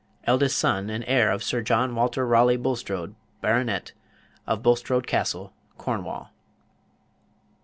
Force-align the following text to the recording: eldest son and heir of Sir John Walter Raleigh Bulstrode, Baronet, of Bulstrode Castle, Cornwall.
eldest 0.23 0.57
son 0.57 0.89
and 0.89 1.03
heir 1.05 1.29
of 1.29 1.43
Sir 1.43 1.61
John 1.61 1.93
Walter 1.93 2.25
Raleigh 2.25 2.57
Bulstrode, 2.57 3.13
Baronet, 3.39 3.91
of 4.47 4.63
Bulstrode 4.63 5.05
Castle, 5.05 5.53
Cornwall. 5.77 6.31